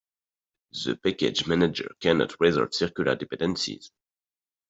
[0.71, 3.91] The package manager cannot resolve circular dependencies.